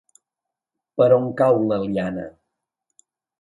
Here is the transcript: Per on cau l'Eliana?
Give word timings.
Per 1.01 1.07
on 1.17 1.27
cau 1.41 1.61
l'Eliana? 1.67 2.25